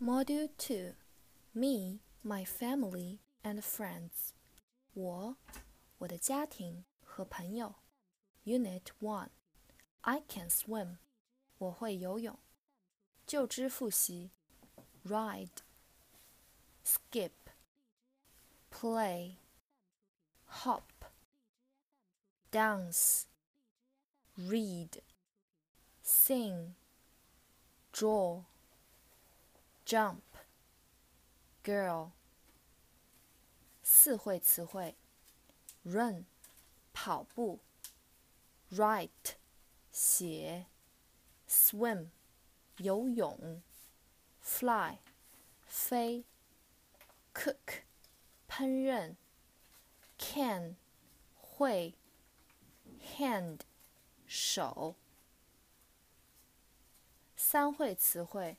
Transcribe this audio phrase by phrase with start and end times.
[0.00, 0.94] Module 2
[1.54, 4.32] Me, my family and friends.
[4.94, 5.36] 我、
[5.98, 7.74] 我的家庭和朋友。
[8.44, 9.26] Unit 1
[10.02, 10.98] I can swim.
[11.58, 12.38] 我会游泳。
[13.26, 14.30] 旧知复习。
[15.04, 15.62] Ride.
[16.84, 17.32] Skip.
[18.70, 19.38] Play.
[20.62, 20.84] Hop.
[22.52, 23.24] Dance.
[24.36, 25.02] Read.
[26.04, 26.74] Sing.
[27.92, 28.44] Draw.
[29.88, 30.20] Jump,
[31.64, 32.10] girl.
[33.82, 34.94] 四会词汇
[35.82, 36.26] ：run，
[36.92, 37.60] 跑步
[38.70, 39.36] ；write，
[39.90, 40.66] 写
[41.48, 42.08] ；swim，
[42.76, 43.62] 游泳
[44.44, 44.98] ；fly，
[45.66, 46.26] 飞
[47.32, 47.84] ；cook，
[48.46, 49.16] 烹饪
[50.18, 50.74] ；can，
[51.40, 51.94] 会
[53.16, 53.60] ；hand，
[54.26, 54.96] 手。
[57.34, 58.58] 三会词汇。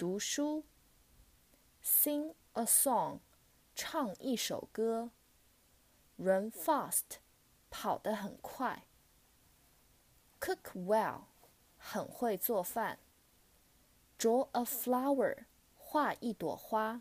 [0.00, 0.64] 读书，
[1.82, 3.20] sing a song，
[3.74, 5.10] 唱一首歌；
[6.16, 7.20] run fast，
[7.70, 8.82] 跑得很快；
[10.38, 11.22] cook well，
[11.78, 12.98] 很会做饭；
[14.18, 17.00] draw a flower，画一朵花；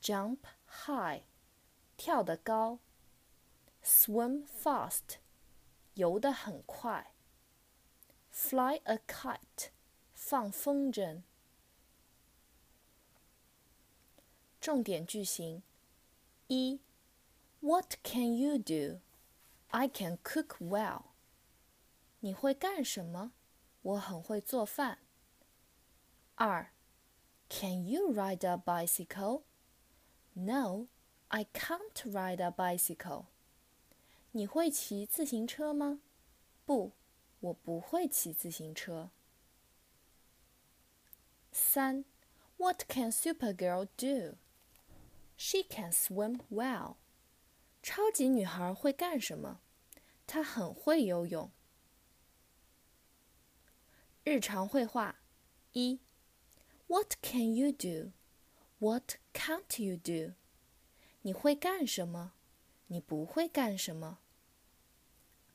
[0.00, 1.24] jump high，
[1.96, 2.78] 跳得高；
[3.82, 5.16] swim fast，
[5.94, 7.12] 游得很快；
[8.30, 9.70] fly a kite，
[10.14, 11.22] 放风筝。
[14.60, 15.62] 重点句型：
[16.48, 16.80] 一，
[17.60, 19.00] What can you do?
[19.68, 21.02] I can cook well.
[22.20, 23.32] 你会干什么？
[23.82, 24.98] 我很会做饭。
[26.36, 26.72] 二，
[27.48, 29.42] Can you ride a bicycle?
[30.32, 30.86] No,
[31.28, 33.26] I can't ride a bicycle.
[34.32, 36.00] 你会骑自行车吗？
[36.64, 36.92] 不，
[37.40, 39.10] 我不会骑自行车。
[41.52, 42.04] 三，
[42.56, 44.36] What can Supergirl do?
[45.41, 46.97] She can swim well。
[47.81, 49.61] 超级女孩会干什么？
[50.27, 51.49] 她很会游泳。
[54.25, 55.21] 日常会话
[55.71, 56.01] 一
[56.87, 58.11] ：What can you do?
[58.79, 60.35] What can't you do?
[61.21, 62.33] 你会干什么？
[62.87, 64.19] 你不会干什么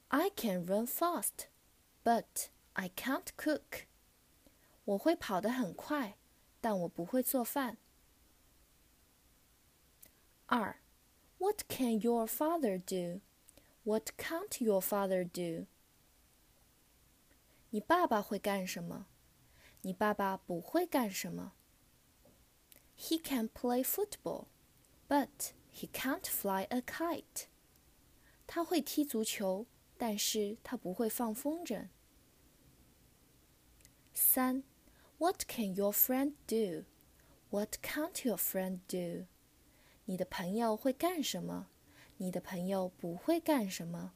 [0.08, 1.48] ？I can run fast,
[2.02, 3.84] but I can't cook.
[4.86, 6.16] 我会跑得很快，
[6.62, 7.76] 但我不会做饭。
[10.53, 10.77] 二，
[11.37, 13.21] What can your father do?
[13.83, 15.67] What can't your father do?
[17.71, 19.05] 你爸爸会干什么？
[19.81, 21.53] 你爸爸不会干什么？
[22.97, 24.47] He can play football,
[25.07, 27.45] but he can't fly a kite.
[28.45, 29.67] 他会踢足球，
[29.97, 31.87] 但是他不会放风筝。
[34.13, 34.63] 三，
[35.17, 36.85] What can your friend do?
[37.51, 39.27] What can't your friend do?
[40.06, 41.68] 你的朋友会干什么？
[42.18, 44.12] 你的朋友不会干什么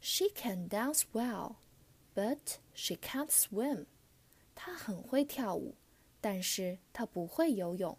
[0.00, 1.56] ？She can dance well,
[2.14, 3.86] but she can't swim.
[4.54, 5.76] 她很会跳舞，
[6.20, 7.96] 但是她不会游泳。